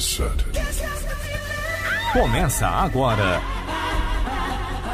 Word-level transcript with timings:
certain. 0.00 0.50
Começa 2.12 2.66
agora. 2.66 3.40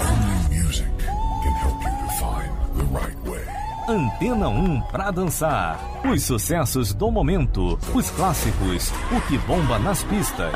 Only 0.01 0.61
music 0.61 0.91
can 0.99 1.55
help 1.63 1.83
you 1.83 1.91
to 1.91 2.09
find 2.19 2.53
the 2.77 2.85
right 2.99 3.17
way. 3.25 3.47
Antena 3.89 4.49
1 4.49 4.81
pra 4.83 5.11
dançar. 5.11 5.79
Os 6.05 6.25
sucessos 6.25 6.93
do 6.93 7.11
momento, 7.11 7.79
os 7.95 8.11
clássicos, 8.11 8.93
o 9.13 9.21
que 9.23 9.39
bomba 9.39 9.79
nas 9.79 10.03
pistas. 10.05 10.53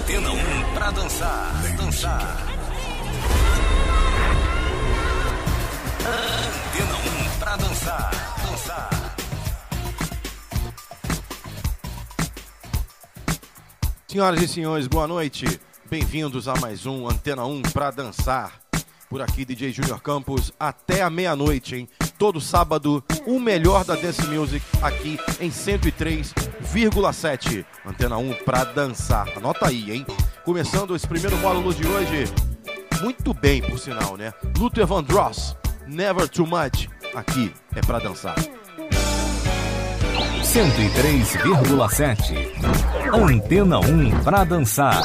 Antena 0.00 0.30
1 0.30 0.74
pra 0.74 0.90
dançar. 0.90 1.52
Dançar. 1.76 2.36
Antena 6.00 6.96
1 6.96 7.38
pra 7.38 7.56
dançar. 7.56 8.10
Dançar. 8.50 9.01
Senhoras 14.12 14.42
e 14.42 14.46
senhores, 14.46 14.86
boa 14.86 15.08
noite. 15.08 15.58
Bem-vindos 15.88 16.46
a 16.46 16.54
mais 16.56 16.84
um 16.84 17.08
Antena 17.08 17.46
1 17.46 17.62
pra 17.62 17.90
dançar. 17.90 18.60
Por 19.08 19.22
aqui, 19.22 19.42
DJ 19.42 19.72
Júnior 19.72 20.02
Campos, 20.02 20.52
até 20.60 21.00
a 21.00 21.08
meia-noite, 21.08 21.76
hein? 21.76 21.88
Todo 22.18 22.38
sábado, 22.38 23.02
o 23.26 23.40
melhor 23.40 23.86
da 23.86 23.94
Dance 23.94 24.26
Music 24.26 24.62
aqui 24.82 25.18
em 25.40 25.48
103,7. 25.48 27.64
Antena 27.86 28.18
1 28.18 28.34
pra 28.44 28.64
dançar. 28.64 29.30
Anota 29.34 29.68
aí, 29.68 29.90
hein? 29.90 30.04
Começando 30.44 30.94
esse 30.94 31.08
primeiro 31.08 31.38
módulo 31.38 31.72
de 31.72 31.86
hoje, 31.86 32.24
muito 33.00 33.32
bem, 33.32 33.62
por 33.62 33.78
sinal, 33.78 34.18
né? 34.18 34.34
Luther 34.58 34.86
Vandross, 34.86 35.56
Never 35.86 36.28
Too 36.28 36.46
Much. 36.46 36.86
Aqui 37.14 37.50
é 37.74 37.80
pra 37.80 37.98
dançar. 37.98 38.36
103,7. 40.52 42.52
Antena 43.10 43.78
1 43.78 44.10
pra 44.22 44.44
dançar. 44.44 45.00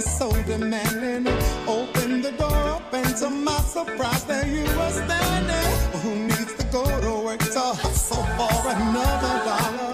Is 0.00 0.18
so 0.18 0.30
demanding. 0.44 1.26
Open 1.68 2.22
the 2.22 2.32
door 2.32 2.62
up, 2.76 2.92
and 2.92 3.14
to 3.16 3.28
my 3.28 3.60
surprise, 3.76 4.24
there 4.24 4.46
you 4.46 4.64
were 4.78 4.94
standing. 5.02 5.70
Who 6.02 6.12
needs 6.30 6.54
to 6.60 6.64
go 6.76 6.84
to 7.04 7.12
work 7.26 7.40
to 7.56 7.66
hustle 7.82 8.24
for 8.38 8.56
another 8.76 9.34
dollar? 9.48 9.92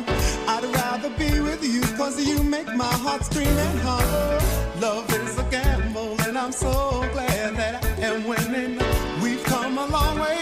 I'd 0.52 0.64
rather 0.80 1.10
be 1.22 1.40
with 1.40 1.62
you, 1.74 1.82
cause 1.96 2.16
you 2.24 2.42
make 2.42 2.70
my 2.84 2.94
heart 3.04 3.24
scream 3.24 3.56
and 3.66 3.78
holler. 3.80 4.40
Love 4.80 5.10
is 5.12 5.38
a 5.38 5.46
gamble, 5.54 6.14
and 6.26 6.38
I'm 6.38 6.52
so 6.52 6.72
glad 7.12 7.56
that 7.56 7.84
I 7.84 7.88
am 8.08 8.18
winning. 8.28 8.78
We've 9.22 9.42
come 9.44 9.78
a 9.78 9.86
long 9.86 10.20
way, 10.20 10.38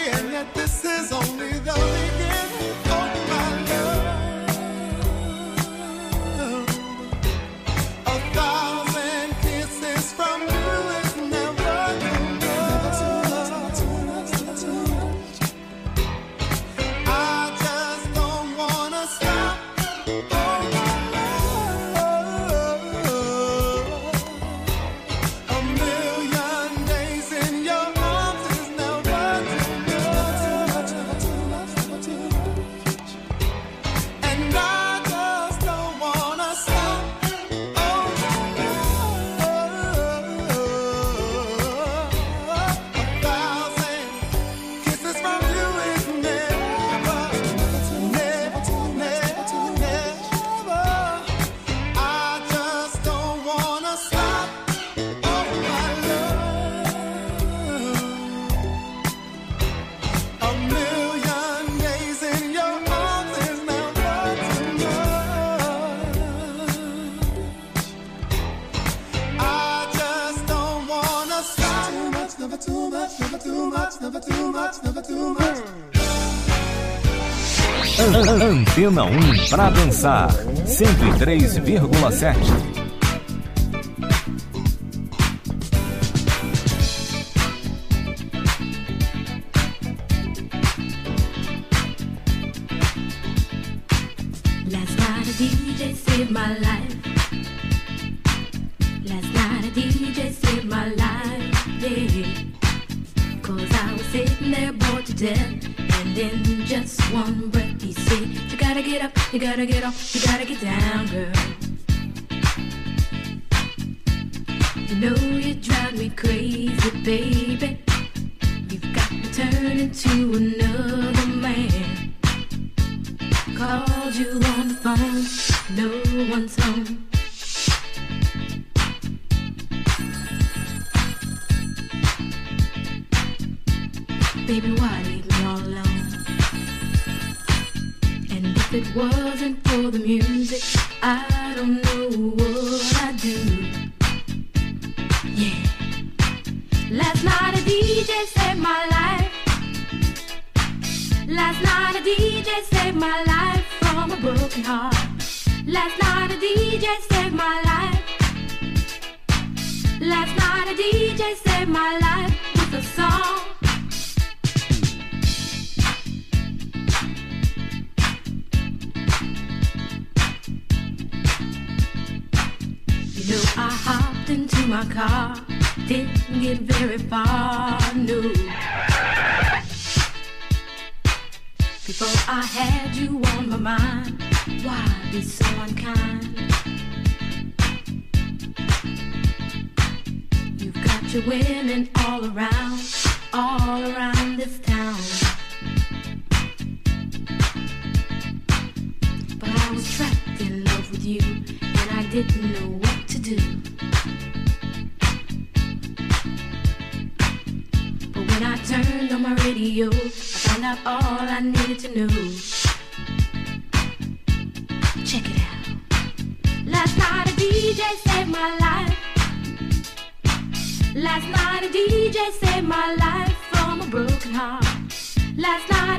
Antena 78.85 79.03
1 79.03 79.49
pra 79.49 79.71
dançar. 79.71 80.29
103,7. 80.67 82.84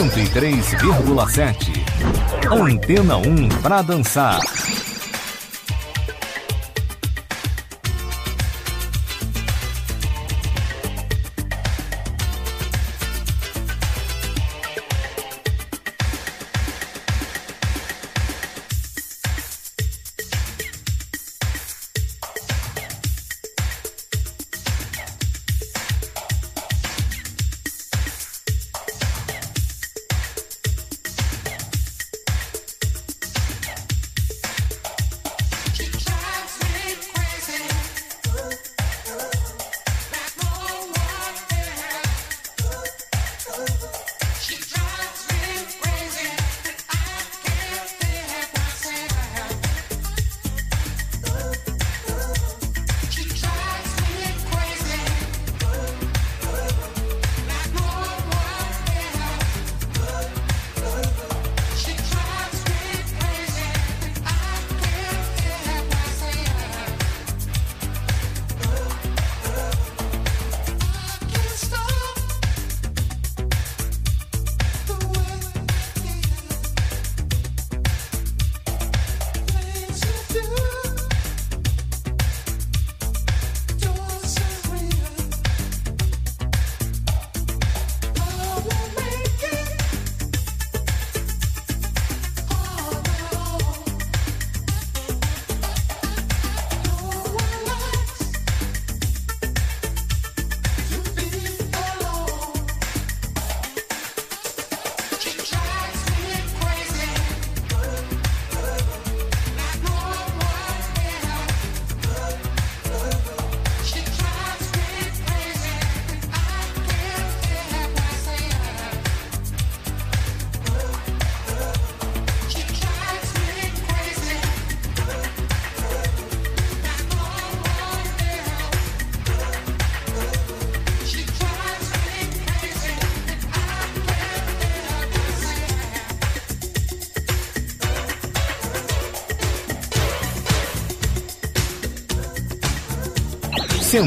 103,7. 0.00 1.84
Antena 2.50 3.18
1 3.18 3.48
para 3.60 3.82
dançar. 3.82 4.40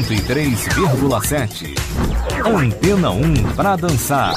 103,7. 0.02 1.72
Antena 2.44 3.10
1 3.10 3.54
para 3.54 3.76
dançar. 3.76 4.34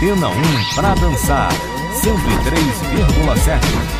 Antena 0.00 0.30
1 0.30 0.74
pra 0.74 0.94
dançar. 0.94 1.52
103,7. 1.92 3.99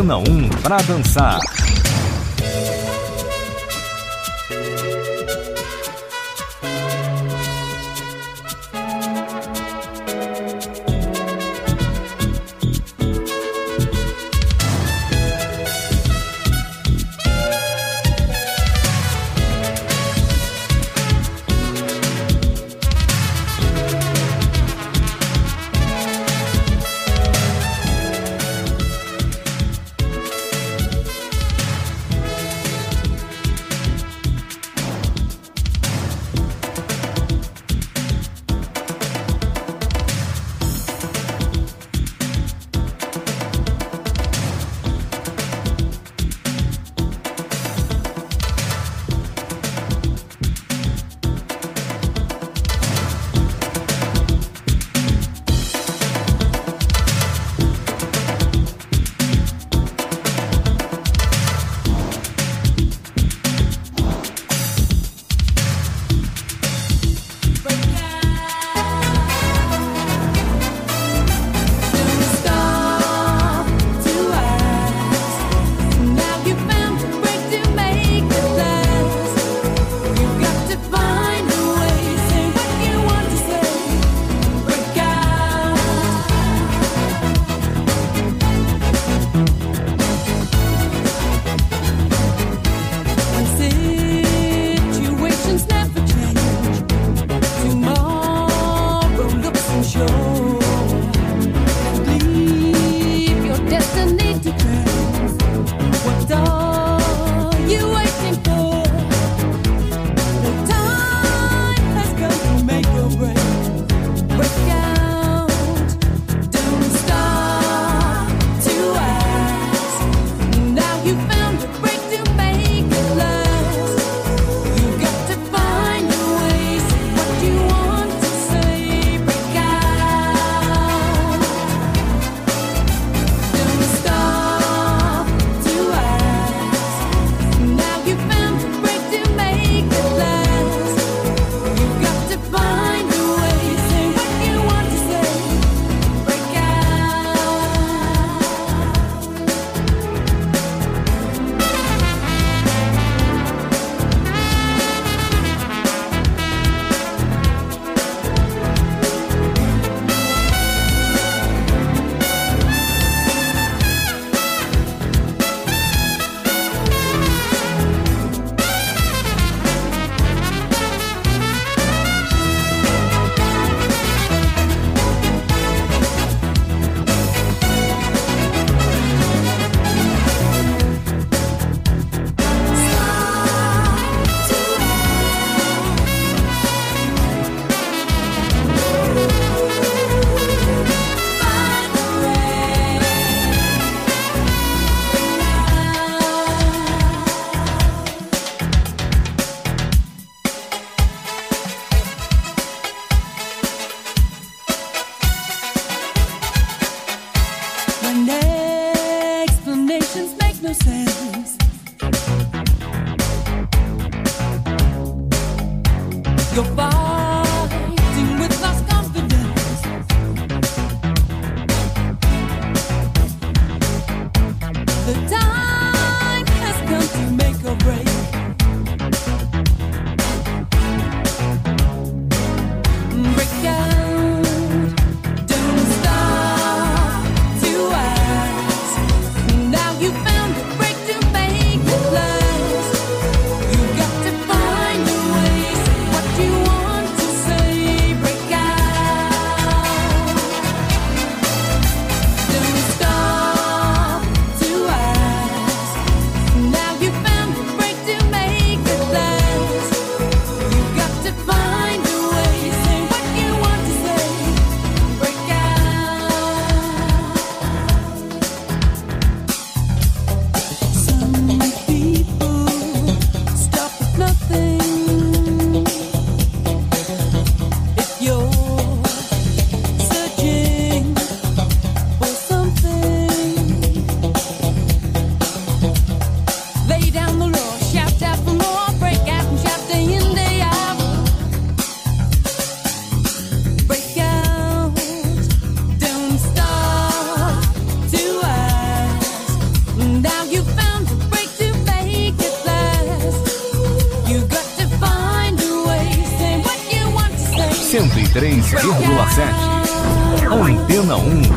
Antena 0.00 0.16
1 0.16 0.48
pra 0.62 0.78
dançar. 0.78 1.49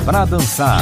Para 0.03 0.25
dançar. 0.25 0.81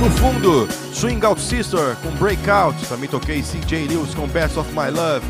No 0.00 0.10
fundo, 0.10 0.68
Swing 0.92 1.24
Out 1.24 1.40
Sister 1.40 1.94
com 2.02 2.10
Breakout. 2.16 2.84
Também 2.86 3.08
toquei 3.08 3.42
CJ 3.42 3.86
Lewis 3.86 4.12
com 4.12 4.26
Best 4.26 4.58
of 4.58 4.68
My 4.70 4.90
Love. 4.90 5.24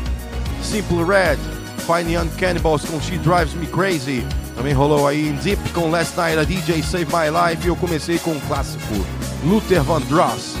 Simple 0.63 1.03
Red, 1.03 1.37
Fine 1.85 2.15
Young 2.15 2.29
Cannibals 2.39 2.83
com 2.83 2.99
She 2.99 3.19
Drives 3.19 3.53
Me 3.53 3.67
Crazy. 3.67 4.25
Também 4.55 4.73
rolou 4.73 5.07
aí 5.07 5.31
Deep 5.43 5.69
com 5.69 5.91
Last 5.91 6.17
Night 6.17 6.39
a 6.39 6.43
DJ 6.43 6.81
Save 6.81 7.05
My 7.05 7.29
Life. 7.29 7.63
E 7.63 7.67
eu 7.67 7.75
comecei 7.75 8.17
com 8.17 8.31
o 8.31 8.41
clássico 8.41 9.05
Luther 9.43 9.83
Vandross. 9.83 10.55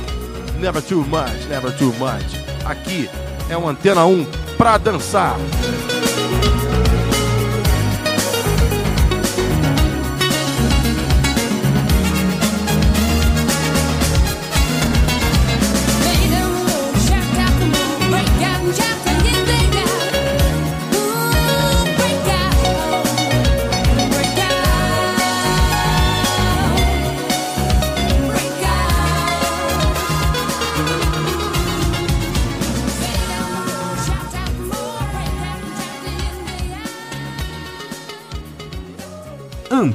Never 0.59 0.83
Too 0.83 1.03
Much, 1.05 1.47
Never 1.49 1.75
Too 1.75 1.93
Much. 1.93 2.39
Aqui 2.63 3.09
é 3.49 3.57
o 3.57 3.67
Antena 3.67 4.05
1 4.05 4.23
pra 4.55 4.77
dançar. 4.77 5.35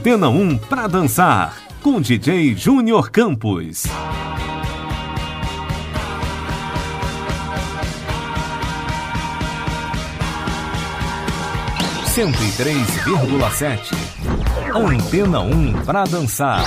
Antena 0.07 0.29
1 0.29 0.59
para 0.59 0.87
dançar 0.87 1.57
com 1.83 2.01
DJ 2.01 2.55
Júnior 2.55 3.11
Campos. 3.11 3.83
Cento 12.05 12.41
e 12.41 12.53
três 12.53 12.89
vírgula 13.05 13.51
sete. 13.51 13.91
Antena 14.73 15.41
1 15.41 15.73
para 15.85 16.05
dançar. 16.05 16.63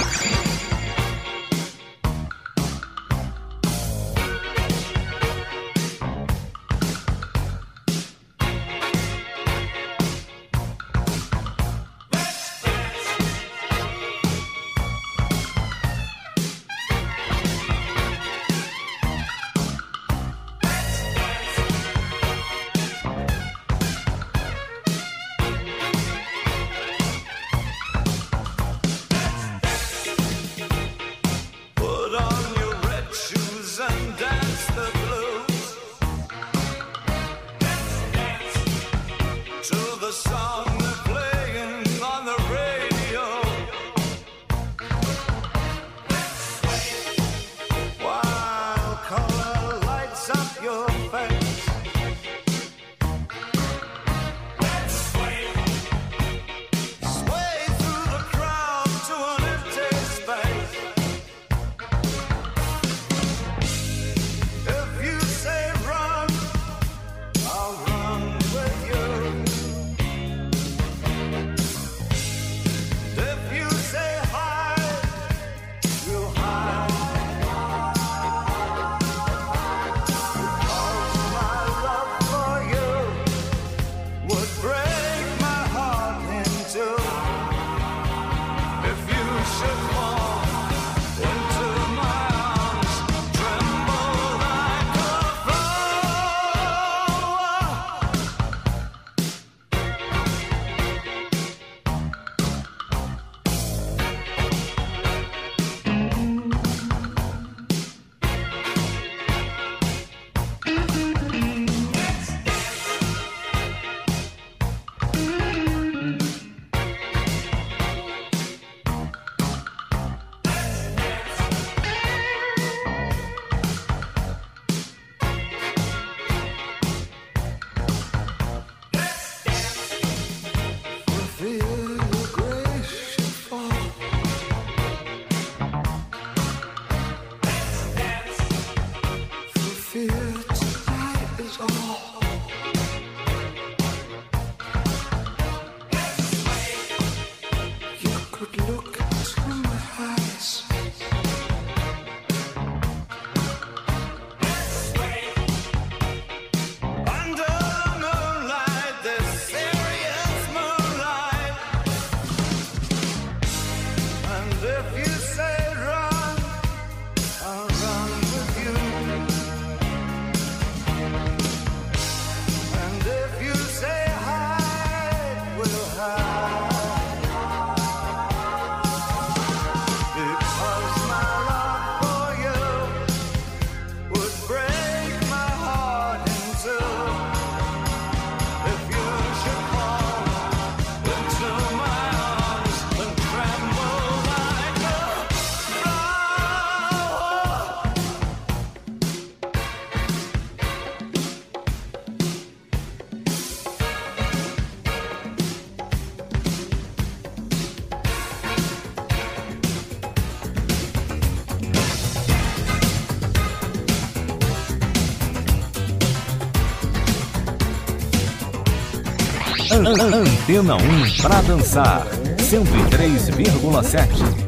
Antena 219.71 220.75
1 220.75 221.21
pra 221.21 221.41
dançar. 221.41 222.07
103,7. 222.37 224.38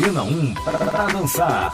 Antena 0.00 0.22
1 0.22 0.54
para 0.64 1.06
dançar. 1.12 1.72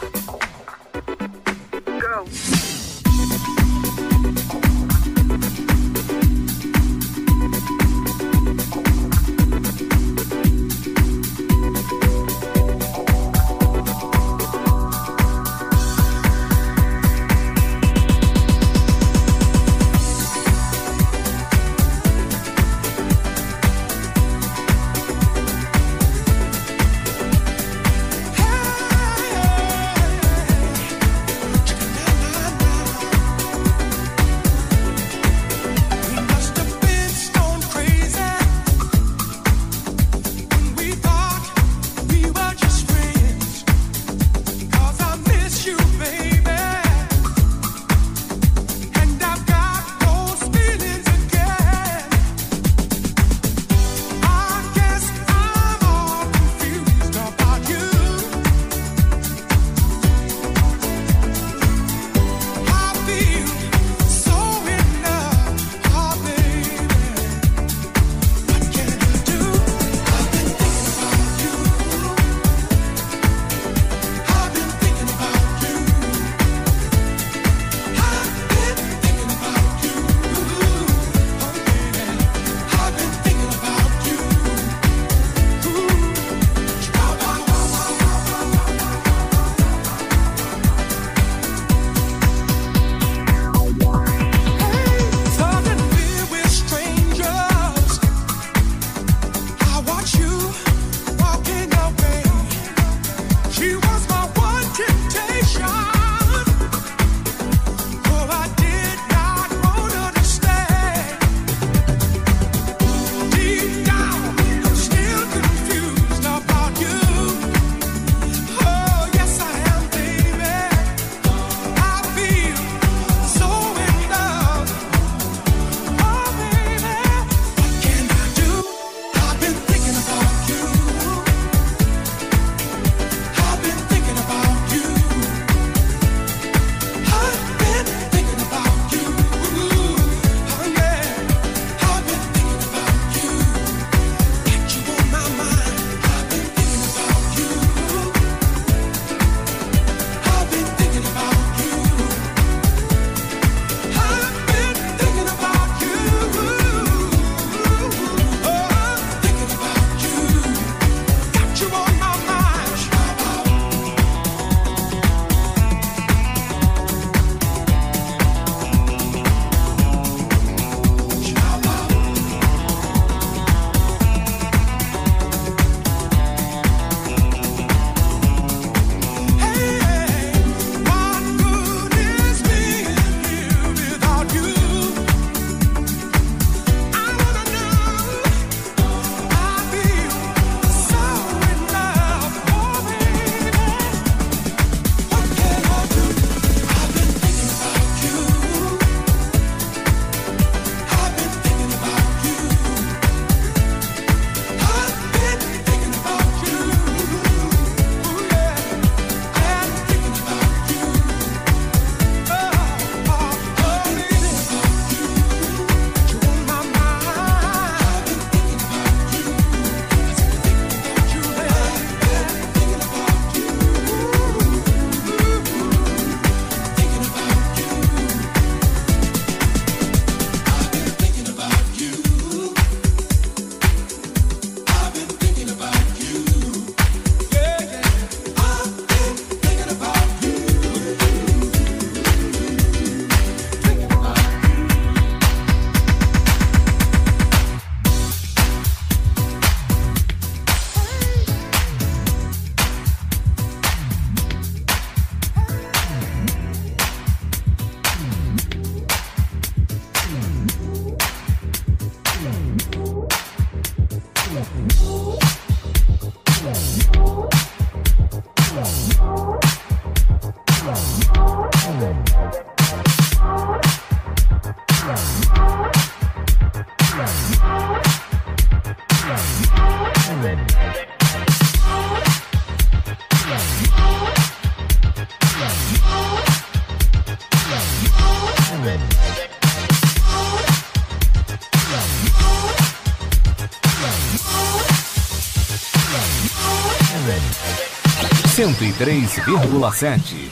103,7. 298.57 300.31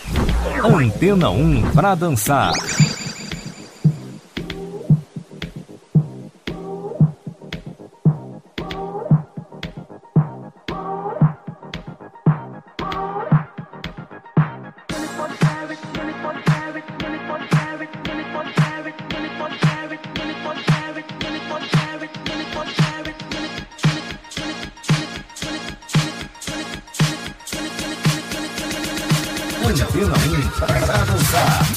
Antena 0.64 1.30
1 1.30 1.62
para 1.74 1.94
dançar. 1.94 2.52
Antena 29.84 30.14
1 30.16 30.50
para 30.58 31.04
dançar. 31.04 31.75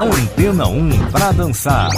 Antena 0.00 0.66
1 0.66 1.10
para 1.10 1.30
dançar. 1.32 1.90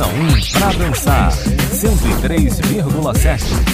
Antena 0.00 0.06
1 0.06 0.58
pra 0.58 0.72
dançar. 0.72 1.30
103,7. 1.30 3.69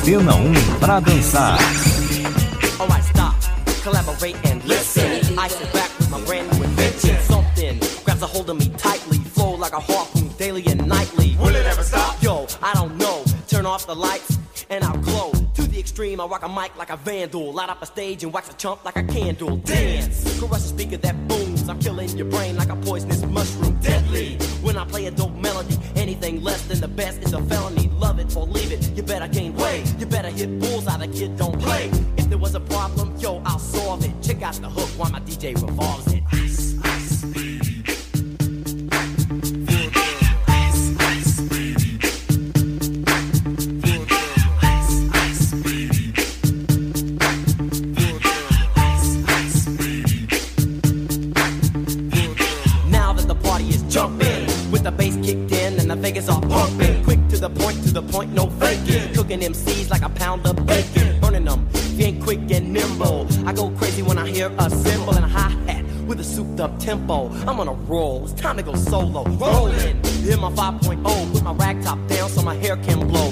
Antena 0.00 0.34
1 0.34 0.46
um 0.46 0.52
pra 0.80 0.98
dançar. 0.98 1.58
Alright, 2.78 3.04
stop. 3.04 3.34
Collaborate 3.82 4.34
and 4.50 4.64
listen. 4.64 5.38
I 5.38 5.46
sit 5.46 5.70
back 5.74 5.90
with 5.98 6.08
my 6.08 6.20
Got 8.06 8.22
a 8.22 8.26
hold 8.26 8.48
of 8.48 8.56
me 8.56 8.70
tightly, 8.78 9.18
flow 9.18 9.56
like 9.56 9.74
a 9.74 9.80
harpoon 9.80 10.30
daily 10.38 10.64
and 10.68 10.86
nightly. 10.88 11.36
Will 11.38 11.54
it 11.54 11.66
ever 11.66 11.82
stop? 11.82 12.16
Yo, 12.22 12.46
I 12.62 12.72
don't 12.72 12.96
know. 12.96 13.22
Turn 13.46 13.66
off 13.66 13.86
the 13.86 13.94
lights 13.94 14.38
and 14.70 14.84
I'll 14.84 14.96
glow. 14.96 15.32
To 15.32 15.62
the 15.62 15.78
extreme, 15.78 16.18
I 16.18 16.24
rock 16.24 16.44
a 16.44 16.48
mic 16.48 16.74
like 16.78 16.88
a 16.88 16.96
vandal. 16.96 17.52
Light 17.52 17.68
up 17.68 17.82
a 17.82 17.86
stage 17.86 18.22
and 18.22 18.32
wax 18.32 18.48
a 18.48 18.54
chump 18.54 18.84
like 18.86 18.96
a 18.96 19.02
candle. 19.02 19.58
Dance, 19.58 20.40
caress 20.40 20.64
a 20.64 20.68
speaker 20.68 20.96
that 20.96 21.28
booms. 21.28 21.68
I'm 21.68 21.78
killing 21.78 22.08
your 22.16 22.26
brain 22.26 22.56
like 22.56 22.70
a 22.70 22.76
poisonous 22.76 23.22
mushroom. 23.26 23.78
Deadly. 23.80 24.38
When 24.62 24.76
I 24.78 24.84
play 24.84 25.06
a 25.06 25.10
dope 25.10 25.34
melody, 25.36 25.76
anything 26.22 26.42
less 26.42 26.62
than 26.62 26.80
the 26.80 26.88
best 26.88 27.22
is 27.22 27.32
a 27.32 27.42
felony. 27.42 27.88
Love 27.98 28.18
it 28.18 28.36
or 28.36 28.46
leave 28.46 28.72
it. 28.72 28.90
You 28.96 29.02
better 29.02 29.28
gain 29.28 29.54
weight. 29.54 29.84
You 29.98 30.06
better 30.06 30.28
hit 30.28 30.58
bulls 30.60 30.86
out. 30.86 31.00
The 31.00 31.08
kid 31.08 31.36
don't 31.36 31.58
play. 31.60 31.90
If 32.16 32.28
there 32.28 32.38
was 32.38 32.54
a 32.54 32.60
problem, 32.60 33.16
yo, 33.18 33.42
I'll 33.44 33.58
solve 33.58 34.04
it. 34.04 34.12
Check 34.22 34.42
out 34.42 34.54
the 34.54 34.68
hook 34.68 34.88
while 34.98 35.10
my 35.10 35.20
DJ 35.20 35.54
revolves 35.54 36.12
it. 36.12 36.22
To 57.92 58.00
the 58.00 58.12
point, 58.12 58.32
no 58.32 58.48
faking. 58.50 59.12
Cooking 59.14 59.40
MCs 59.40 59.90
like 59.90 60.02
a 60.02 60.08
pound 60.10 60.46
of 60.46 60.54
bacon. 60.66 61.20
Burning 61.20 61.44
them, 61.44 61.68
being 61.96 62.22
quick 62.22 62.38
and 62.50 62.72
nimble. 62.72 63.26
I 63.46 63.52
go 63.52 63.70
crazy 63.70 64.02
when 64.02 64.18
I 64.18 64.28
hear 64.28 64.52
a 64.58 64.70
cymbal 64.70 65.14
and 65.16 65.24
a 65.24 65.28
hi 65.28 65.48
hat 65.66 65.84
with 66.06 66.20
a 66.20 66.24
souped 66.24 66.60
up 66.60 66.78
tempo. 66.78 67.30
I'm 67.46 67.58
on 67.58 67.68
a 67.68 67.72
roll, 67.72 68.24
it's 68.24 68.32
time 68.40 68.56
to 68.58 68.62
go 68.62 68.74
solo. 68.74 69.24
Rolling, 69.24 70.02
hit 70.22 70.38
my 70.38 70.50
5.0, 70.52 71.32
put 71.32 71.42
my 71.42 71.52
rag 71.52 71.82
top 71.82 71.98
down 72.06 72.28
so 72.28 72.42
my 72.42 72.54
hair 72.56 72.76
can 72.76 73.06
blow. 73.08 73.29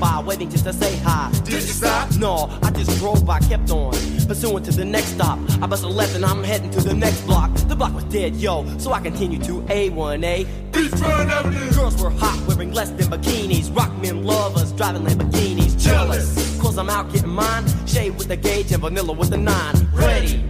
The 0.00 0.06
girl 0.06 0.16
is 0.16 0.22
on 0.22 0.24
standby, 0.24 0.26
waiting 0.26 0.50
just 0.50 0.64
to 0.64 0.72
say 0.72 0.96
hi. 0.98 1.30
Did 1.44 1.54
you 1.54 1.60
stop? 1.60 2.16
No, 2.16 2.58
I 2.62 2.70
just 2.70 2.98
drove 2.98 3.24
by, 3.24 3.40
kept 3.40 3.70
on. 3.70 3.92
Pursuing 4.26 4.62
to 4.64 4.70
the 4.70 4.84
next 4.84 5.08
stop. 5.08 5.38
I 5.62 5.66
bust 5.66 5.84
a 5.84 5.88
left 5.88 6.14
and 6.14 6.24
I'm 6.24 6.44
heading 6.44 6.70
to 6.70 6.80
the 6.80 6.94
next 6.94 7.22
block. 7.22 7.52
The 7.68 7.76
block 7.76 7.94
was 7.94 8.04
dead, 8.04 8.36
yo, 8.36 8.66
so 8.78 8.92
I 8.92 9.00
continue 9.00 9.38
to 9.40 9.60
A1A. 9.62 10.46
Beachfront 10.72 11.30
Avenue. 11.30 11.72
Girls 11.72 12.00
were 12.02 12.10
hot, 12.10 12.42
wearing 12.46 12.72
less 12.72 12.90
than 12.90 13.06
bikinis. 13.08 13.74
Rock 13.74 13.92
men 14.00 14.24
lovers, 14.24 14.72
driving 14.72 15.02
Lamborghinis. 15.02 15.78
Jealous, 15.78 16.60
cause 16.60 16.78
I'm 16.78 16.90
out 16.90 17.12
getting 17.12 17.30
mine. 17.30 17.64
Shade 17.86 18.16
with 18.16 18.28
the 18.28 18.36
gauge 18.36 18.72
and 18.72 18.80
vanilla 18.80 19.12
with 19.12 19.30
the 19.30 19.38
nine. 19.38 19.74
Ready 19.92 20.49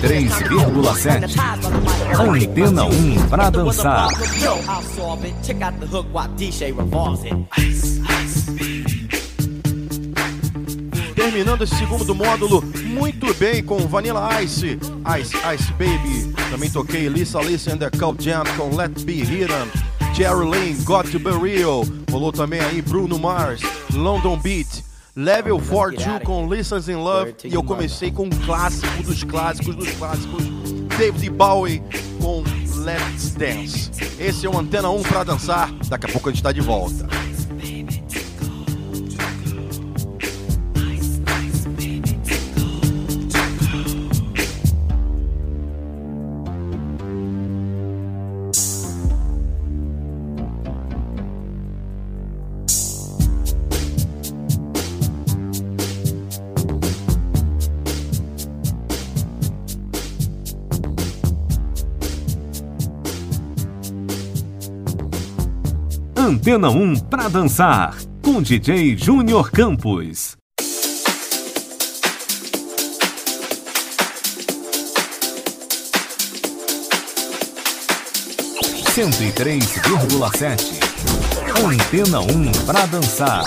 93,7. 0.00 1.36
Antena 2.18 2.84
1 2.86 3.28
pra 3.28 3.50
dançar. 3.50 4.08
Terminando 11.14 11.62
esse 11.62 11.76
segundo 11.76 12.14
módulo 12.14 12.64
muito 12.86 13.34
bem 13.34 13.62
com 13.62 13.76
Vanilla 13.86 14.42
Ice, 14.42 14.78
Ice 15.20 15.36
Ice 15.54 15.72
Baby. 15.72 16.32
Também 16.50 16.70
toquei 16.70 17.06
Lisa 17.08 17.42
Lisa 17.42 17.74
and 17.74 17.78
the 17.78 17.90
Cold 17.90 18.24
Jam 18.24 18.44
com 18.56 18.74
Let 18.74 19.02
Be 19.04 19.20
Hidden. 19.20 19.70
Jerry 20.14 20.46
Lane, 20.46 20.76
Got 20.84 21.10
to 21.10 21.18
Be 21.18 21.30
Real. 21.30 21.84
Rolou 22.10 22.32
também 22.32 22.60
aí 22.60 22.80
Bruno 22.80 23.18
Mars, 23.18 23.60
London 23.92 24.38
Beat, 24.38 24.82
Level 25.20 25.60
42 25.60 26.22
com 26.24 26.48
Listens 26.48 26.88
in 26.88 26.94
Love. 26.94 27.34
E 27.44 27.52
eu 27.52 27.62
comecei 27.62 28.10
com 28.10 28.24
um 28.24 28.30
clássico 28.30 29.02
dos 29.02 29.22
clássicos 29.22 29.76
dos 29.76 29.90
clássicos. 29.92 30.42
David 30.96 31.28
Bowie 31.28 31.82
com 32.22 32.42
Let's 32.82 33.34
Dance. 33.34 33.90
Esse 34.18 34.46
é 34.46 34.48
o 34.48 34.58
Antena 34.58 34.88
1 34.88 35.02
pra 35.02 35.22
dançar. 35.22 35.70
Daqui 35.90 36.06
a 36.06 36.08
pouco 36.12 36.30
a 36.30 36.32
gente 36.32 36.42
tá 36.42 36.52
de 36.52 36.62
volta. 36.62 37.06
Antena 66.40 66.70
1 66.70 67.00
pra 67.00 67.28
dançar. 67.28 67.94
Com 68.22 68.40
DJ 68.40 68.96
Júnior 68.96 69.50
Campos. 69.50 70.38
Cento 78.94 79.22
e 79.22 79.32
três 79.32 79.66
vírgula 79.84 80.30
sete. 80.34 80.80
Antena 81.62 82.20
1 82.20 82.52
pra 82.64 82.86
dançar. 82.86 83.44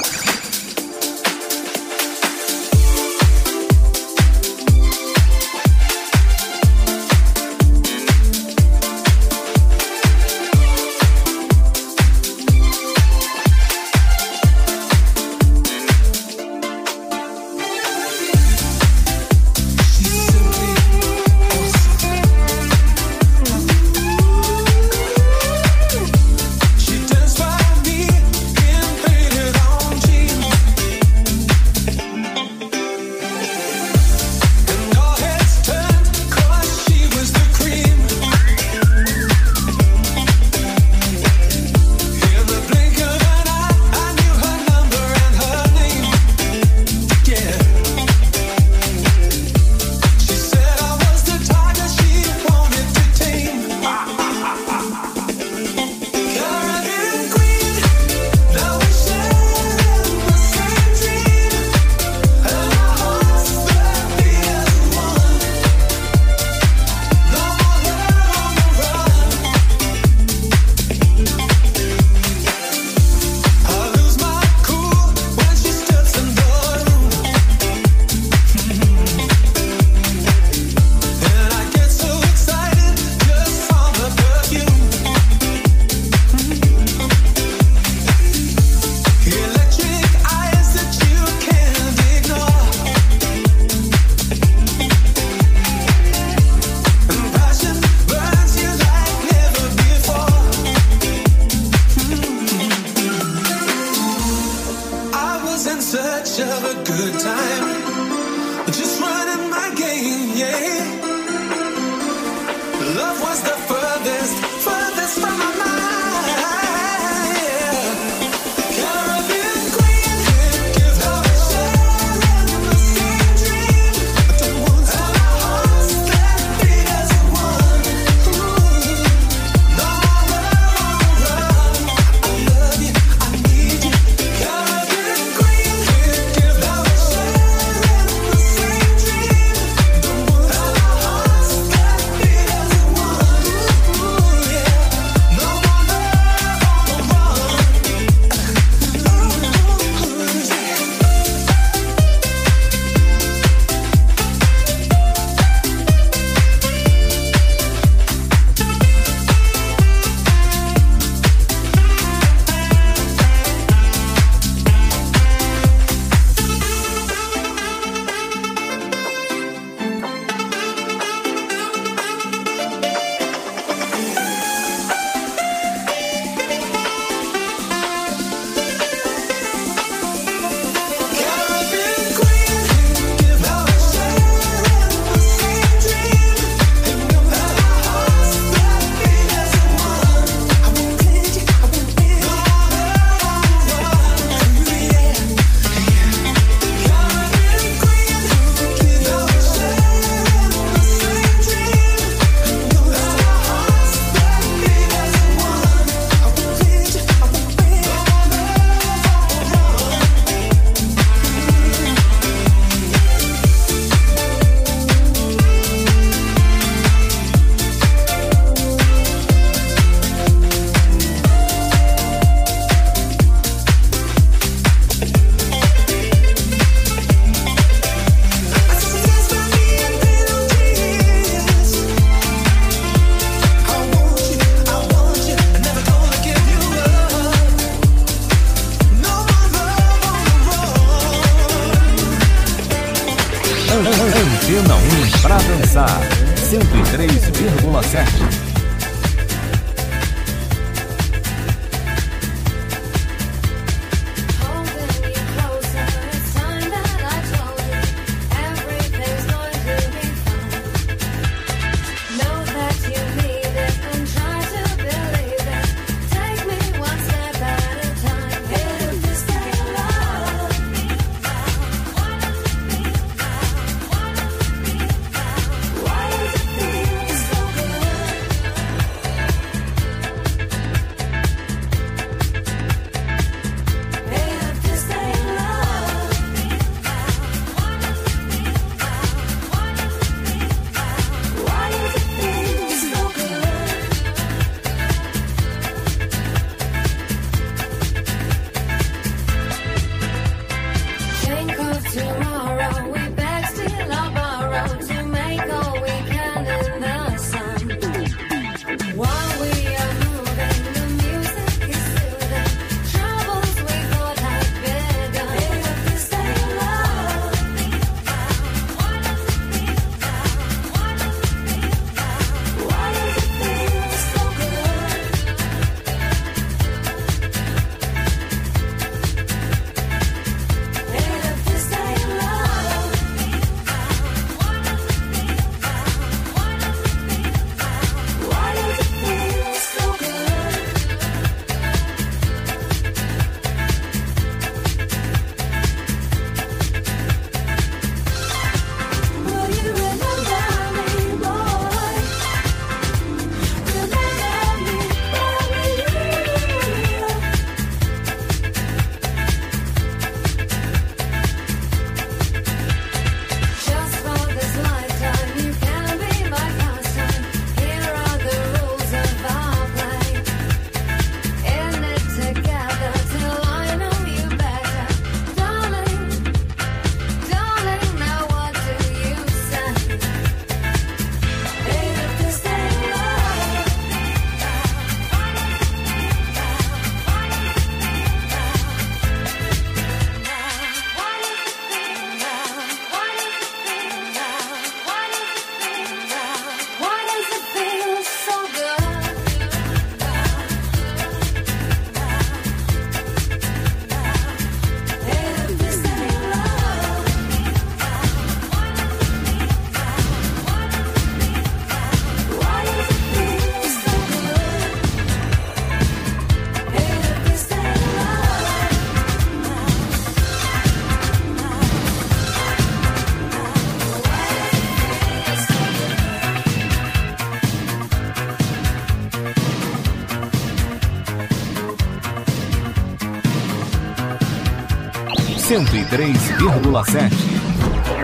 103,7. 435.54 437.12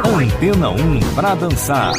Antena 0.06 0.70
1 0.70 1.00
para 1.16 1.34
dançar. 1.34 1.94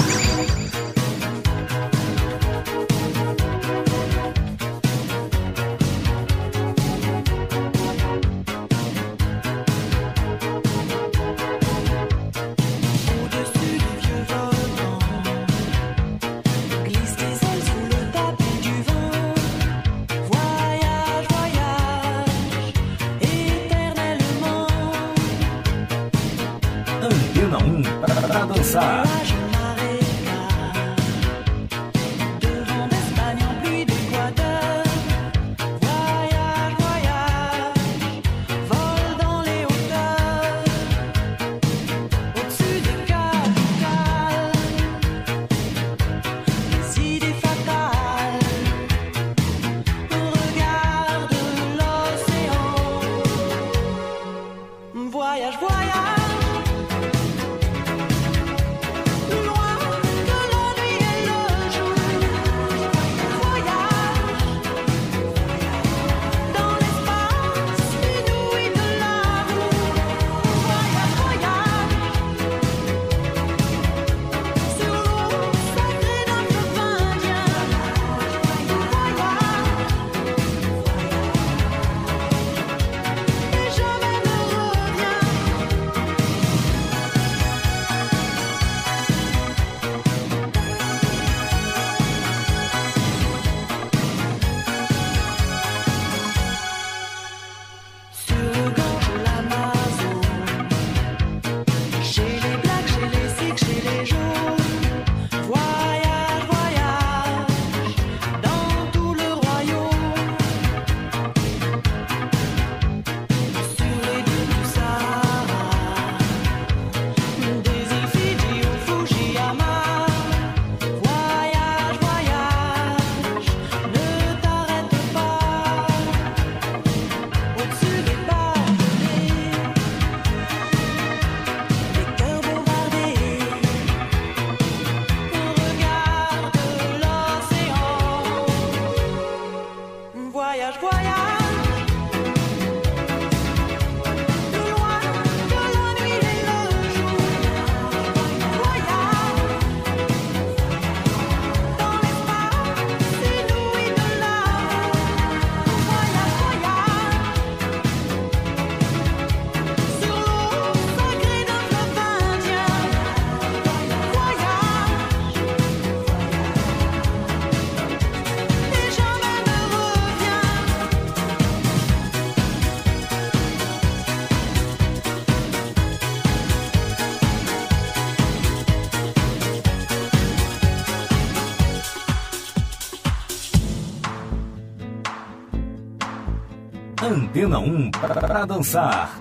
Antena 187.40 187.58
1 187.58 187.90
para 187.92 188.44
dançar. 188.44 189.19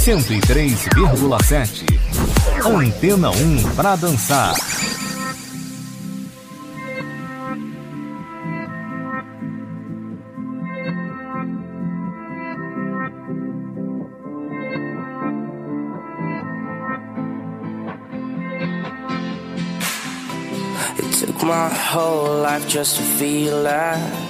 103,7. 0.00 1.84
Antena 2.64 3.30
1 3.30 3.74
pra 3.76 3.96
dançar. 3.96 4.54
It 20.96 21.12
took 21.12 21.42
my 21.42 21.68
whole 21.68 22.40
life 22.40 22.66
just 22.66 22.96
to 22.96 23.02
feel 23.02 23.64
that 23.64 24.29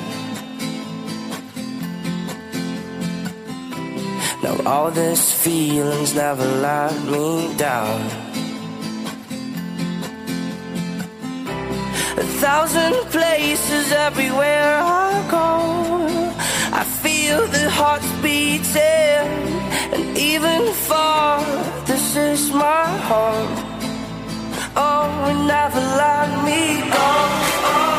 All 4.66 4.90
these 4.90 5.32
feelings 5.32 6.14
never 6.14 6.44
let 6.44 6.92
me 7.04 7.54
down 7.56 8.00
A 12.18 12.24
thousand 12.42 12.94
places 13.10 13.92
everywhere 13.92 14.80
I 14.82 15.26
go 15.30 15.46
I 16.72 16.84
feel 17.02 17.46
the 17.46 17.70
hearts 17.70 18.10
beating 18.22 19.28
And 19.94 20.18
even 20.18 20.72
far, 20.88 21.40
this 21.86 22.16
is 22.16 22.52
my 22.52 22.86
home 23.10 23.54
Oh, 24.76 25.30
it 25.30 25.46
never 25.46 25.80
let 25.80 26.28
me 26.44 26.80
go 26.90 27.10
oh. 27.70 27.89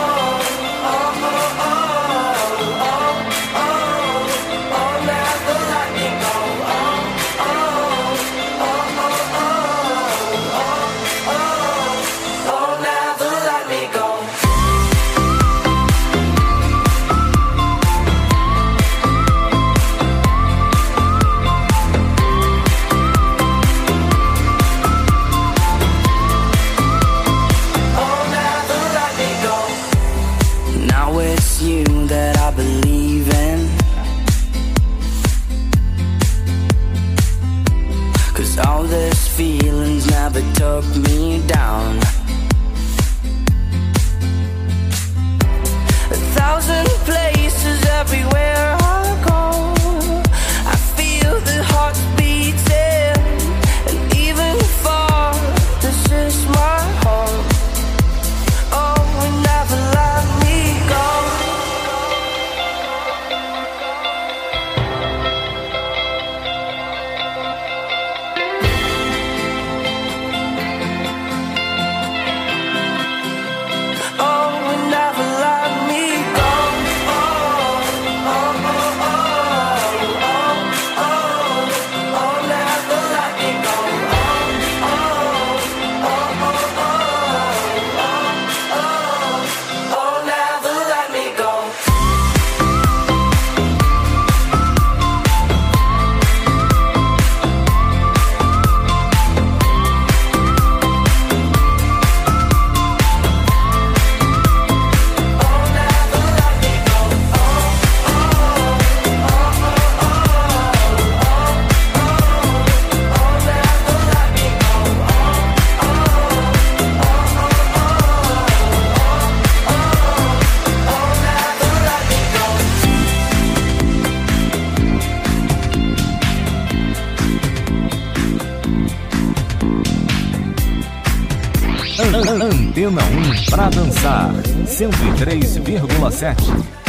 Pra 133.49 133.69
dançar, 133.69 134.33
103,7. 134.65 136.80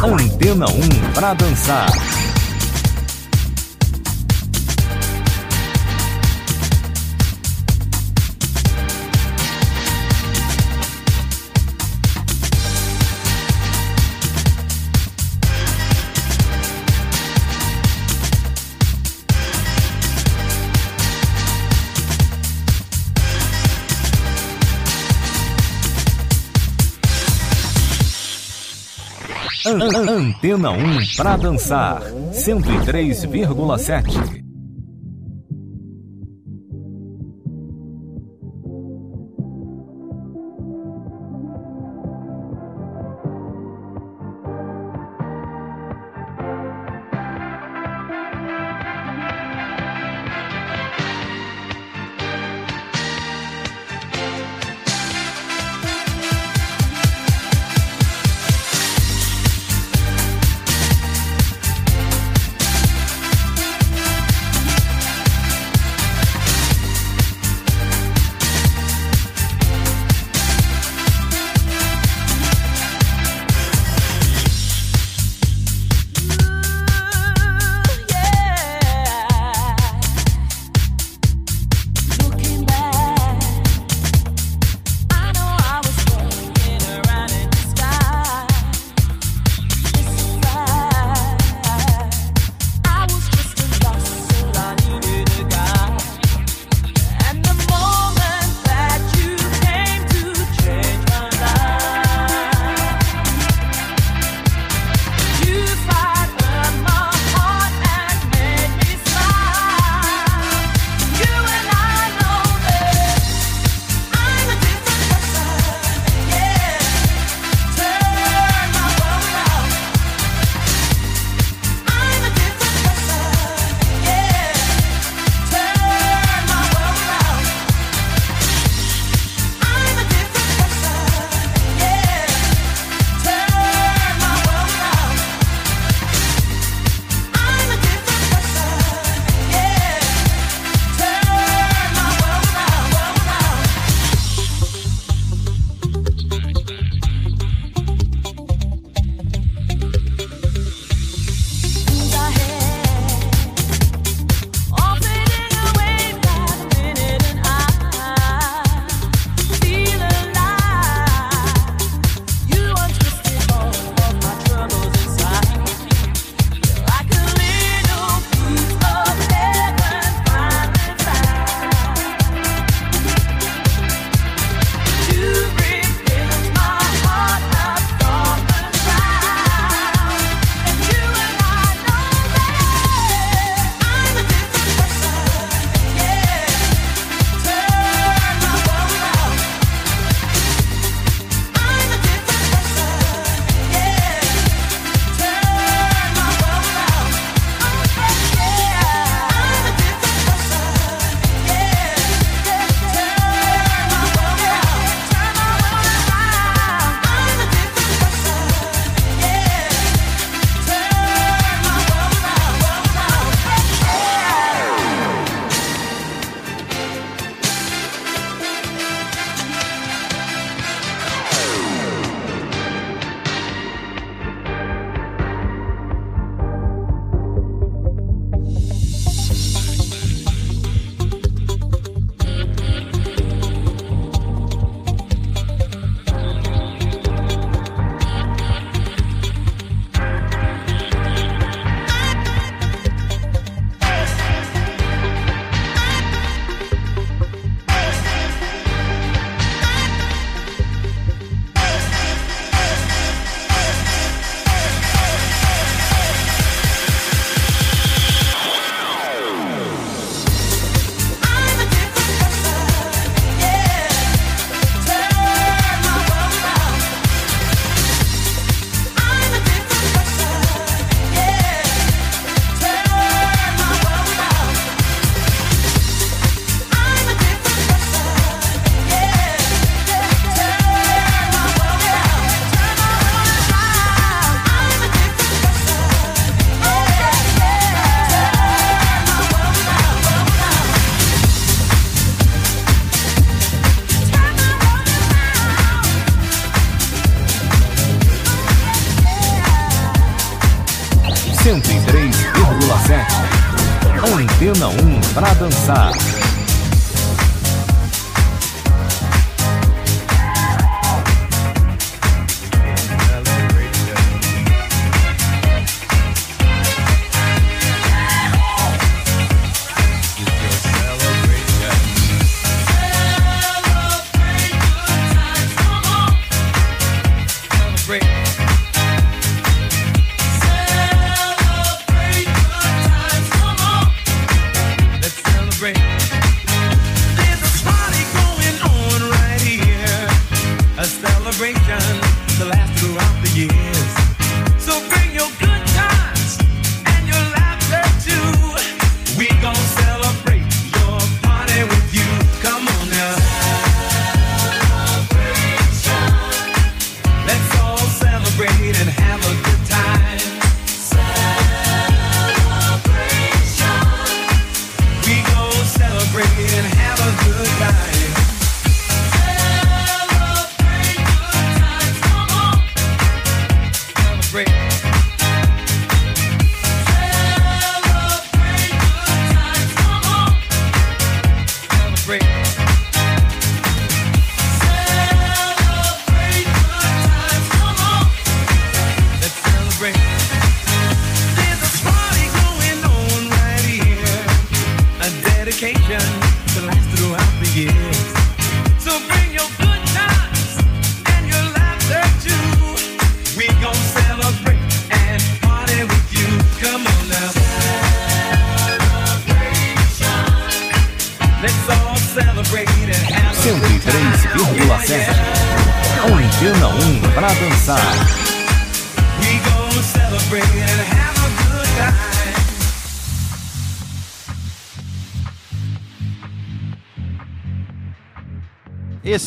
Antena 0.00 0.66
1 0.66 1.12
para 1.12 1.34
dançar. 1.34 2.07
Antena 29.68 30.70
1 30.70 31.16
para 31.16 31.36
dançar 31.36 32.00
103,7. 32.32 34.27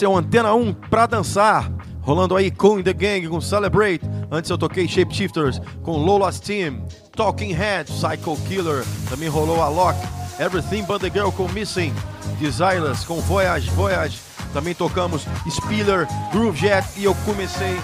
Esse 0.01 0.05
é 0.07 0.09
o 0.09 0.17
Antena 0.17 0.51
1 0.55 0.73
pra 0.89 1.05
dançar. 1.05 1.71
Rolando 2.01 2.35
aí 2.35 2.49
com 2.49 2.81
the 2.81 2.91
Gang 2.91 3.27
com 3.27 3.39
Celebrate. 3.39 4.01
Antes 4.31 4.49
eu 4.49 4.57
toquei 4.57 4.87
Shapeshifters 4.87 5.61
com 5.83 5.95
Lola's 5.95 6.39
Team. 6.39 6.83
Talking 7.15 7.53
Heads, 7.53 8.01
Psycho 8.01 8.35
Killer. 8.47 8.83
Também 9.07 9.29
rolou 9.29 9.61
a 9.61 9.69
Lock. 9.69 9.95
Everything 10.39 10.85
But 10.85 11.01
the 11.01 11.09
Girl 11.11 11.29
com 11.29 11.47
Missing. 11.49 11.93
Desireless 12.39 13.05
com 13.05 13.21
Voyage, 13.21 13.69
Voyage. 13.69 14.19
Também 14.51 14.73
tocamos 14.73 15.27
Spiller, 15.47 16.07
Groove 16.31 16.57
Jet. 16.57 16.87
E 16.97 17.03
eu 17.03 17.13
comecei 17.23 17.79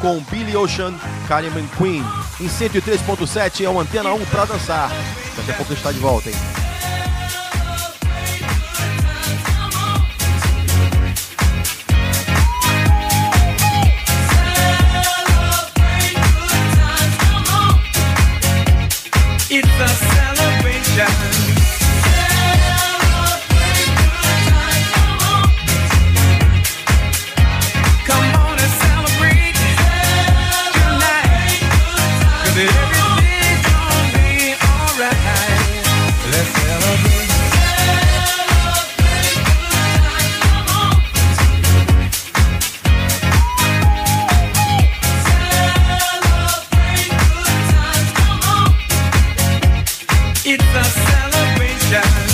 com 0.00 0.18
Billy 0.32 0.56
Ocean, 0.56 0.92
Carmen 1.28 1.68
Queen. 1.78 2.02
Em 2.40 2.48
103.7 2.48 3.64
é 3.64 3.68
o 3.68 3.78
Antena 3.78 4.12
1 4.12 4.24
pra 4.24 4.44
dançar. 4.44 4.90
Daqui 5.36 5.52
a 5.52 5.54
pouco 5.54 5.72
a 5.72 5.76
gente 5.76 5.84
tá 5.84 5.92
de 5.92 6.00
volta, 6.00 6.30
hein? 6.30 6.53
It's 50.46 50.62
a 50.62 50.84
celebration. 50.84 52.33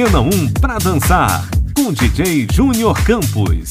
Antena 0.00 0.20
1 0.22 0.52
pra 0.54 0.78
dançar. 0.78 1.46
Com 1.76 1.92
DJ 1.92 2.48
Júnior 2.50 2.98
Campos. 3.04 3.68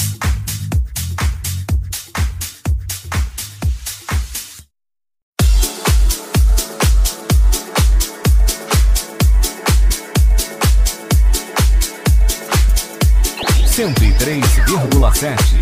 Cento 13.65 14.03
e 14.03 14.13
três 14.13 14.45
vírgula 14.67 15.11
sete. 15.15 15.59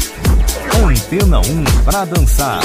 Antena 0.83 1.39
1 1.39 1.63
pra 1.85 2.03
dançar. 2.03 2.59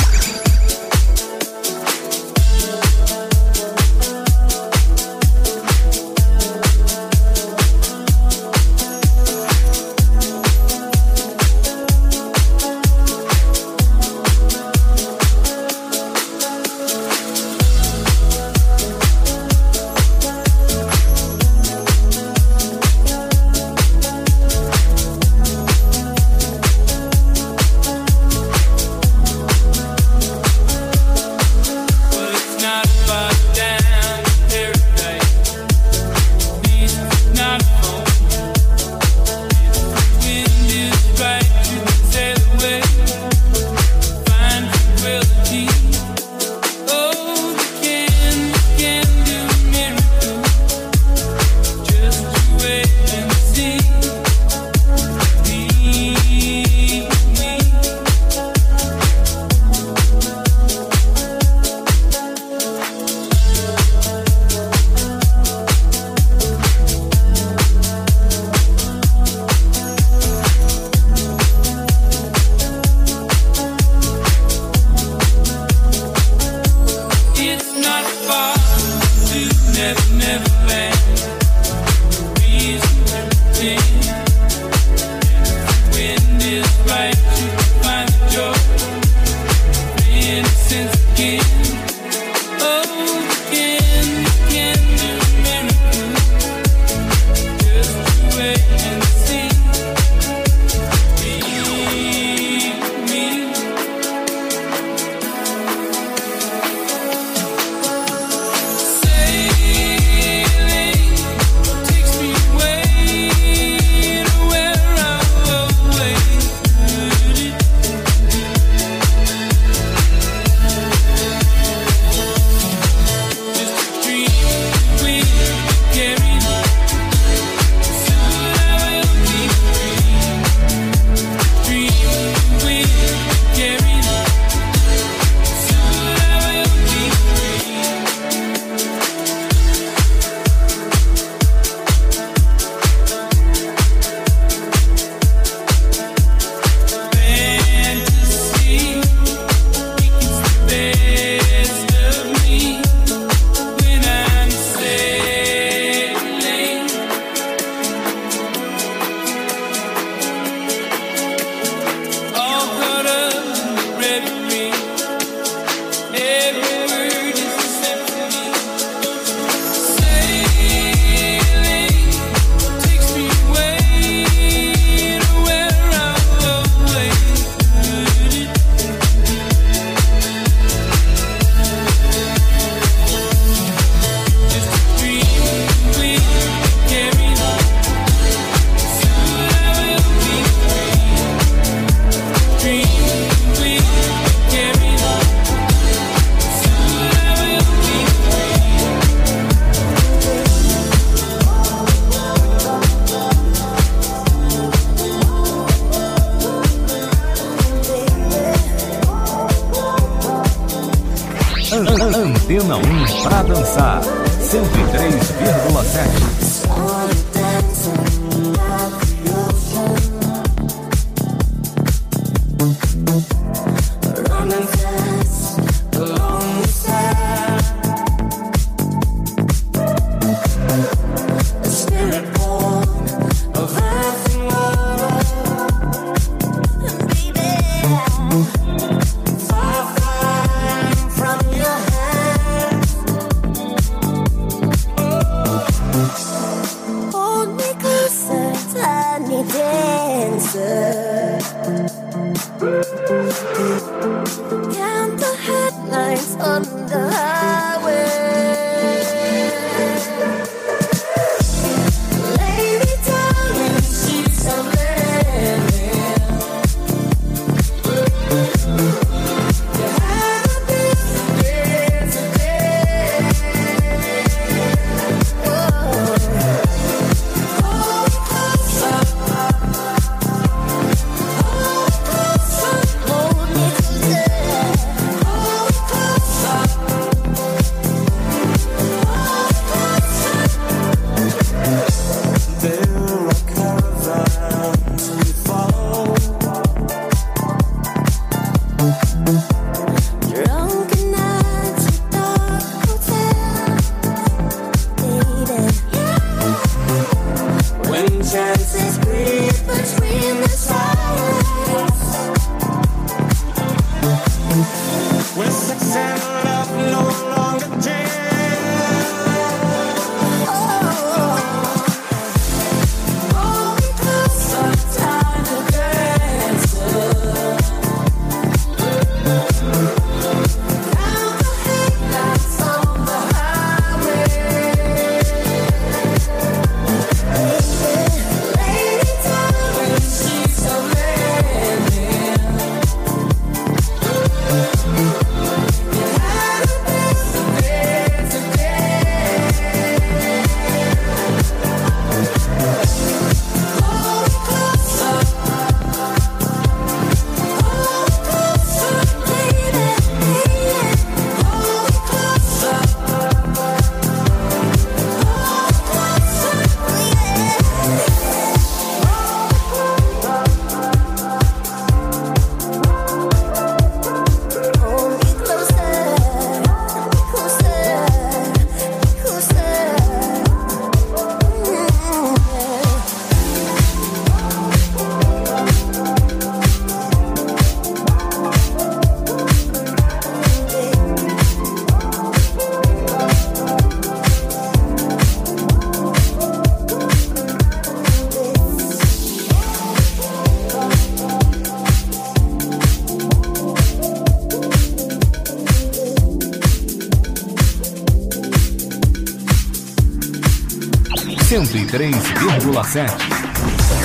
93,7. 411.93 413.05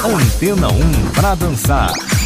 Antena 0.03 0.67
1 0.67 1.11
para 1.15 1.35
dançar. 1.35 2.16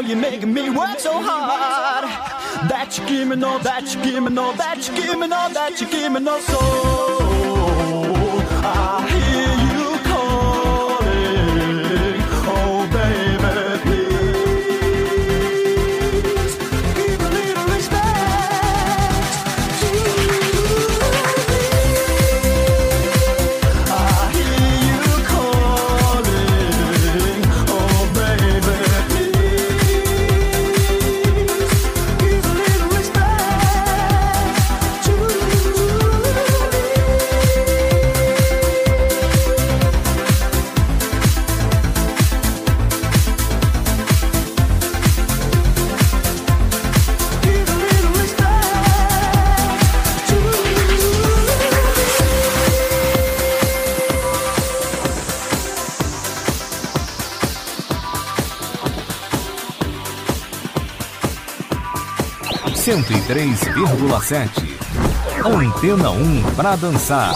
You 0.00 0.14
know 0.14 0.28
you're 0.28 0.30
making 0.30 0.52
me 0.52 0.70
work 0.70 0.98
so 0.98 1.12
hard. 1.20 2.04
That 2.70 2.96
you 2.98 3.06
give 3.06 3.28
me 3.28 3.36
no, 3.36 3.58
that 3.58 3.94
you 3.94 4.02
give 4.02 4.22
me 4.22 4.30
no, 4.30 4.52
that 4.52 4.88
you 4.88 4.94
give 4.96 5.18
me 5.18 5.26
no, 5.26 5.48
that 5.52 5.80
you 5.80 5.88
give 5.88 6.12
me 6.12 6.20
no 6.20 6.38
soul. 6.40 7.27
103,7. 62.88 64.48
Antena 65.44 66.10
1 66.10 66.42
para 66.56 66.74
dançar. 66.74 67.34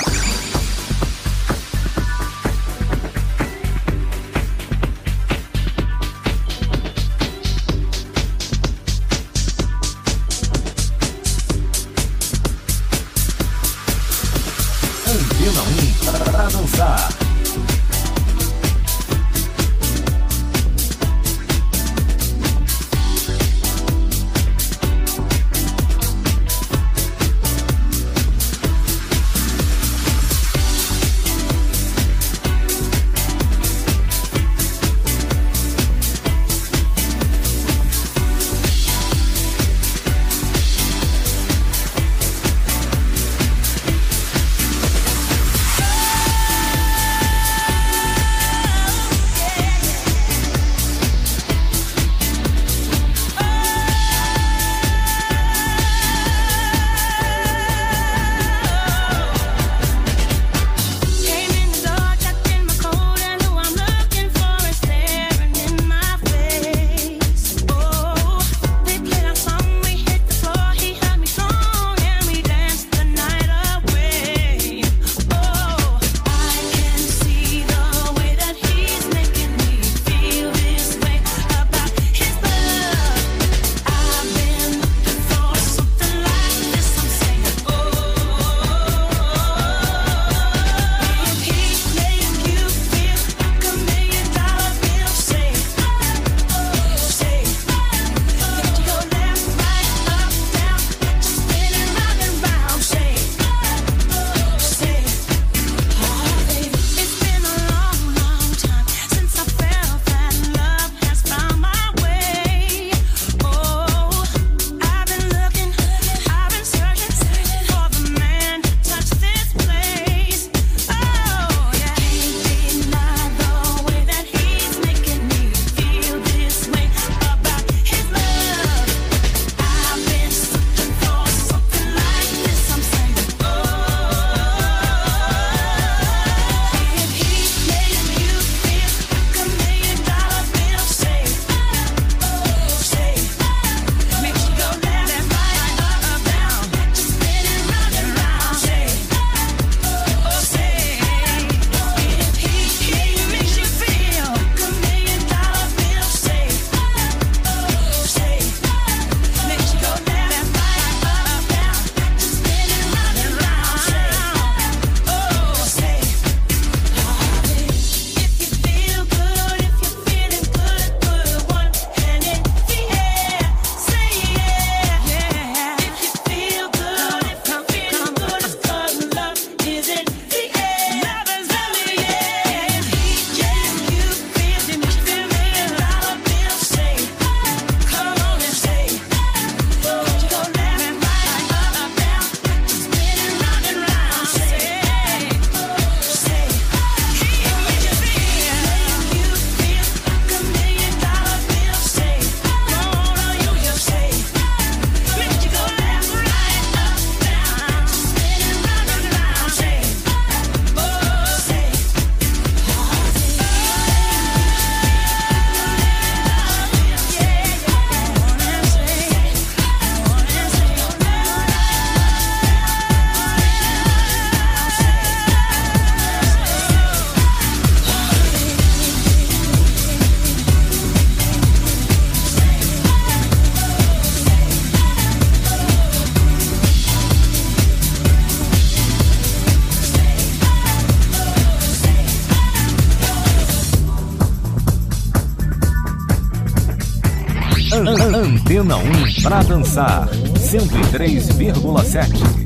Antena 248.72 248.78
1 248.78 249.22
pra 249.22 249.42
dançar. 249.42 250.08
103,7. 250.08 252.41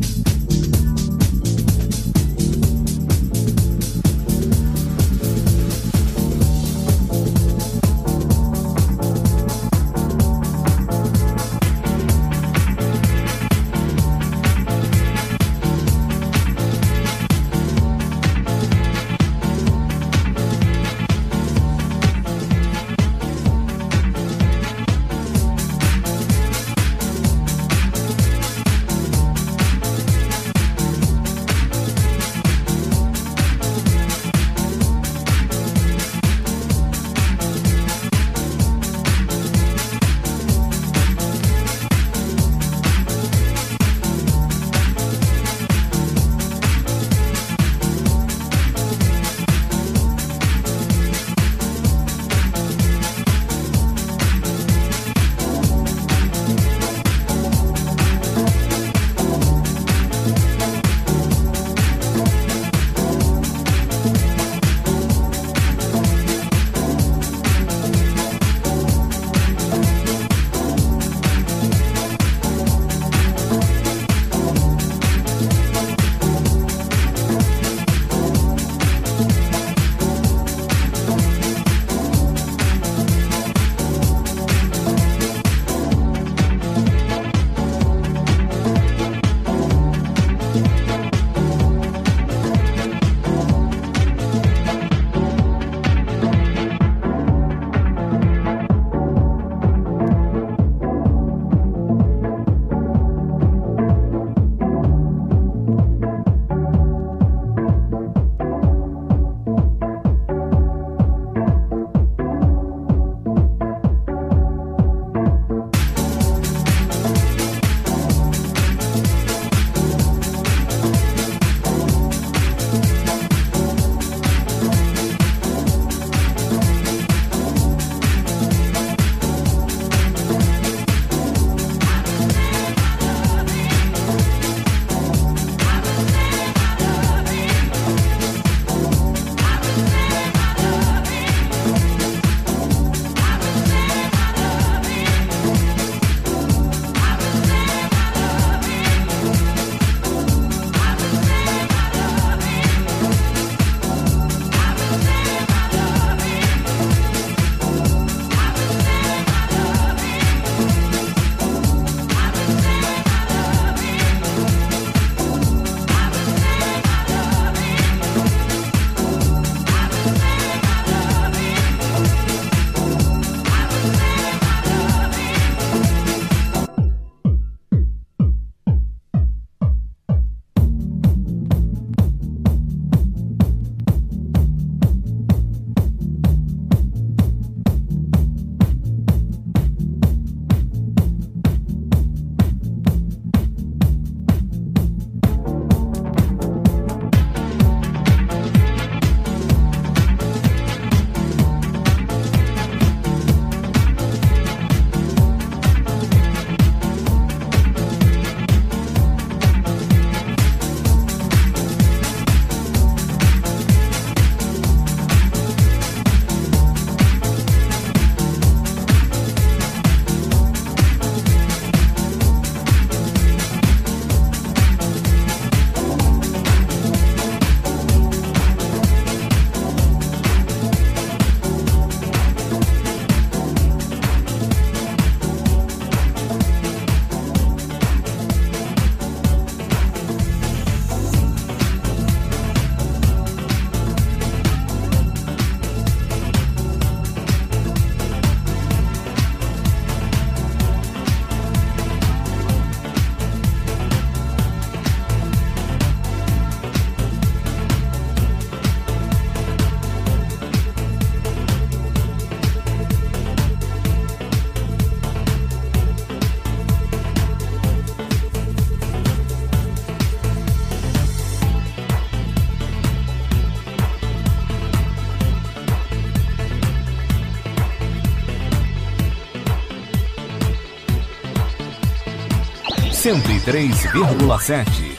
Cento 283.17 283.31
e 283.31 283.41
três 283.41 283.83
vírgula 283.93 284.39
sete. 284.39 284.99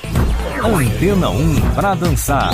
Antena 0.63 1.29
1 1.29 1.61
pra 1.75 1.93
dançar. 1.93 2.51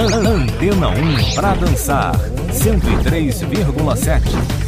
Antena 0.00 0.88
1 0.88 1.34
para 1.36 1.54
dançar. 1.54 2.14
103,7. 2.50 4.63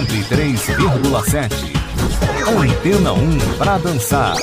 103,7. 0.00 1.50
Antena 2.48 3.12
1 3.12 3.38
pra 3.58 3.76
dançar. 3.76 4.36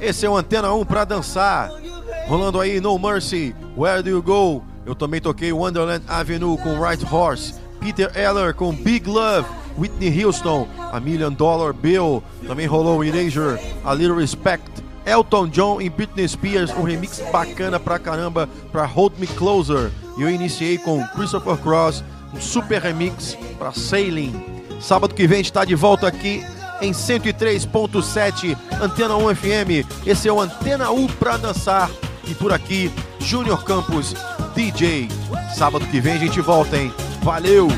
Esse 0.00 0.24
é 0.24 0.30
o 0.30 0.36
Antena 0.36 0.72
1 0.72 0.84
pra 0.86 1.04
dançar. 1.04 1.70
Rolando 2.26 2.58
aí 2.60 2.80
No 2.80 2.98
Mercy, 2.98 3.54
Where 3.76 4.02
Do 4.02 4.08
You 4.08 4.22
Go? 4.22 4.64
Eu 4.86 4.94
também 4.94 5.20
toquei 5.20 5.52
Wonderland 5.52 6.02
Avenue 6.08 6.56
com 6.56 6.80
Right 6.80 7.04
Horse, 7.04 7.54
Peter 7.80 8.10
Eller 8.16 8.54
com 8.54 8.72
Big 8.72 9.06
Love, 9.08 9.46
Whitney 9.78 10.24
Houston, 10.24 10.66
A 10.90 10.98
Million 10.98 11.32
Dollar 11.32 11.74
Bill. 11.74 12.22
Também 12.46 12.66
rolou 12.66 13.04
Erasure, 13.04 13.60
A 13.84 13.92
Little 13.92 14.16
Respect, 14.16 14.70
Elton 15.04 15.48
John 15.48 15.82
e 15.82 15.90
Britney 15.90 16.26
Spears, 16.26 16.70
um 16.70 16.82
remix 16.82 17.22
bacana 17.30 17.78
pra 17.78 17.98
caramba 17.98 18.48
pra 18.72 18.86
Hold 18.86 19.18
Me 19.18 19.26
Closer. 19.26 19.90
E 20.16 20.22
eu 20.22 20.30
iniciei 20.30 20.78
com 20.78 21.06
Christopher 21.08 21.56
Cross, 21.58 22.02
super 22.48 22.80
remix 22.80 23.36
pra 23.58 23.72
Sailing. 23.72 24.34
Sábado 24.80 25.14
que 25.14 25.26
vem 25.26 25.40
a 25.40 25.42
gente 25.42 25.52
tá 25.52 25.64
de 25.64 25.74
volta 25.74 26.06
aqui 26.06 26.42
em 26.80 26.92
103.7 26.92 28.56
Antena 28.80 29.16
1 29.16 29.34
FM. 29.34 30.06
Esse 30.06 30.28
é 30.28 30.32
o 30.32 30.40
Antena 30.40 30.90
1 30.90 31.06
pra 31.08 31.36
dançar. 31.36 31.90
E 32.26 32.34
por 32.34 32.52
aqui, 32.52 32.90
Júnior 33.20 33.64
Campos, 33.64 34.14
DJ. 34.54 35.08
Sábado 35.54 35.86
que 35.86 36.00
vem 36.00 36.14
a 36.14 36.18
gente 36.18 36.40
volta, 36.40 36.76
hein? 36.76 36.92
Valeu! 37.22 37.68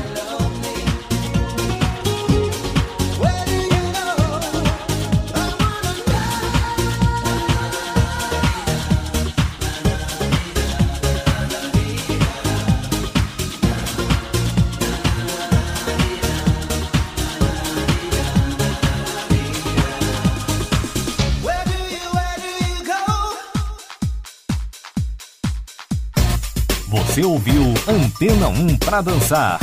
Antena 27.87 28.47
1 28.47 28.77
pra 28.77 29.01
dançar. 29.01 29.59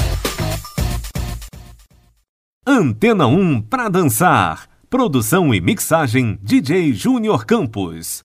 Antena 2.67 3.29
1 3.29 3.63
pra 3.63 3.89
dançar. 3.89 4.69
Produção 4.91 5.55
e 5.55 5.61
mixagem 5.61 6.37
DJ 6.43 6.93
Júnior 6.93 7.47
Campos. 7.47 8.17